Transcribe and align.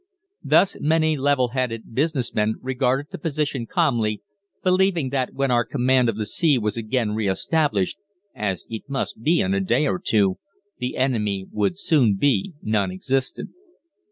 Thus 0.43 0.77
many 0.79 1.15
level 1.15 1.49
headed 1.49 1.93
business 1.93 2.33
men 2.33 2.55
regarded 2.59 3.11
the 3.11 3.19
position 3.19 3.67
calmly, 3.67 4.23
believing 4.63 5.09
that 5.09 5.35
when 5.35 5.51
our 5.51 5.63
command 5.63 6.09
of 6.09 6.17
the 6.17 6.25
sea 6.25 6.57
was 6.57 6.75
again 6.75 7.11
re 7.11 7.27
established, 7.29 7.99
as 8.33 8.65
it 8.67 8.89
must 8.89 9.21
be 9.21 9.41
in 9.41 9.53
a 9.53 9.61
day 9.61 9.85
or 9.87 9.99
two, 9.99 10.39
the 10.79 10.97
enemy 10.97 11.45
would 11.51 11.77
soon 11.77 12.15
be 12.15 12.53
non 12.63 12.89
existent. 12.91 13.51